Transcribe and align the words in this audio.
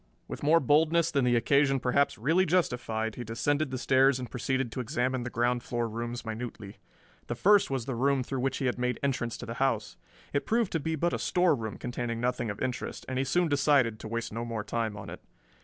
With 0.27 0.41
more 0.41 0.59
boldness 0.59 1.11
than 1.11 1.25
the 1.25 1.35
occasion 1.35 1.79
perhaps 1.79 2.17
really 2.17 2.43
justified 2.47 3.13
he 3.13 3.23
descended 3.23 3.69
the 3.69 3.77
stairs 3.77 4.17
and 4.17 4.31
proceeded 4.31 4.71
to 4.71 4.79
examine 4.79 5.21
the 5.21 5.29
ground 5.29 5.61
floor 5.61 5.87
rooms 5.87 6.25
minutely. 6.25 6.79
The 7.27 7.35
first 7.35 7.69
was 7.69 7.85
the 7.85 7.93
room 7.93 8.23
through 8.23 8.39
which 8.39 8.57
he 8.57 8.65
had 8.65 8.79
made 8.79 8.99
entrance 9.03 9.37
to 9.37 9.45
the 9.45 9.53
house. 9.61 9.97
It 10.33 10.47
proved 10.47 10.71
to 10.71 10.79
be 10.79 10.95
but 10.95 11.13
a 11.13 11.19
storeroom 11.19 11.77
containing 11.77 12.19
nothing 12.19 12.49
of 12.49 12.59
interest, 12.63 13.05
and 13.07 13.19
he 13.19 13.23
soon 13.23 13.47
decided 13.47 13.99
to 13.99 14.07
waste 14.07 14.33
no 14.33 14.43
more 14.43 14.63
time 14.63 14.97
on 14.97 15.07
it. 15.11 15.21